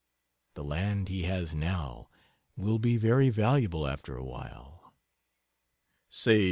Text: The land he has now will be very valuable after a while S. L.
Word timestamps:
The 0.55 0.63
land 0.63 1.09
he 1.09 1.25
has 1.25 1.53
now 1.53 2.09
will 2.57 2.79
be 2.79 2.97
very 2.97 3.29
valuable 3.29 3.85
after 3.87 4.17
a 4.17 4.25
while 4.25 4.95
S. 6.11 6.25
L. 6.25 6.39